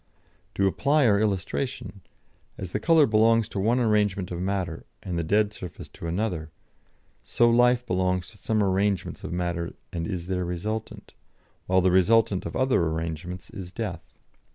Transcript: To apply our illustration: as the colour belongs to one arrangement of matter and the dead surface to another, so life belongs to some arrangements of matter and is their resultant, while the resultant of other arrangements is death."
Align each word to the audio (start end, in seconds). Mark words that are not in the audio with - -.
To 0.55 0.65
apply 0.65 1.05
our 1.05 1.19
illustration: 1.19 2.01
as 2.57 2.71
the 2.71 2.79
colour 2.79 3.05
belongs 3.05 3.47
to 3.49 3.59
one 3.59 3.79
arrangement 3.79 4.31
of 4.31 4.39
matter 4.41 4.83
and 5.03 5.15
the 5.15 5.23
dead 5.23 5.53
surface 5.53 5.87
to 5.89 6.07
another, 6.07 6.49
so 7.23 7.51
life 7.51 7.85
belongs 7.85 8.27
to 8.29 8.39
some 8.39 8.63
arrangements 8.63 9.23
of 9.23 9.31
matter 9.31 9.75
and 9.93 10.07
is 10.07 10.25
their 10.25 10.43
resultant, 10.43 11.13
while 11.67 11.81
the 11.81 11.91
resultant 11.91 12.47
of 12.47 12.55
other 12.55 12.81
arrangements 12.87 13.51
is 13.51 13.71
death." 13.71 14.17